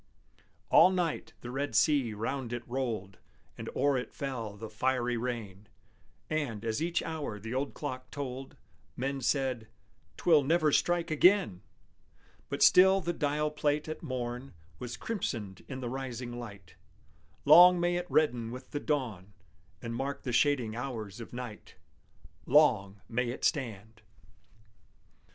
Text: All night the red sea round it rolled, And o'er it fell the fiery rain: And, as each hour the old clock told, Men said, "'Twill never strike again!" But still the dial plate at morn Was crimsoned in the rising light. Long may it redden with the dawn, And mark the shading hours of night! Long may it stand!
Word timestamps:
All 0.71 0.89
night 0.89 1.33
the 1.41 1.51
red 1.51 1.75
sea 1.75 2.15
round 2.15 2.53
it 2.53 2.67
rolled, 2.67 3.19
And 3.55 3.69
o'er 3.75 3.97
it 3.99 4.15
fell 4.15 4.57
the 4.57 4.67
fiery 4.67 5.15
rain: 5.15 5.67
And, 6.27 6.65
as 6.65 6.81
each 6.81 7.03
hour 7.03 7.39
the 7.39 7.53
old 7.53 7.75
clock 7.75 8.09
told, 8.09 8.57
Men 8.97 9.21
said, 9.21 9.67
"'Twill 10.17 10.41
never 10.43 10.71
strike 10.71 11.11
again!" 11.11 11.61
But 12.49 12.63
still 12.63 12.99
the 12.99 13.13
dial 13.13 13.51
plate 13.51 13.87
at 13.87 14.01
morn 14.01 14.55
Was 14.79 14.97
crimsoned 14.97 15.63
in 15.67 15.81
the 15.81 15.87
rising 15.89 16.31
light. 16.39 16.73
Long 17.45 17.79
may 17.79 17.95
it 17.95 18.09
redden 18.09 18.49
with 18.49 18.71
the 18.71 18.79
dawn, 18.79 19.33
And 19.83 19.95
mark 19.95 20.23
the 20.23 20.33
shading 20.33 20.75
hours 20.75 21.21
of 21.21 21.31
night! 21.31 21.75
Long 22.47 23.01
may 23.07 23.29
it 23.29 23.45
stand! 23.45 24.01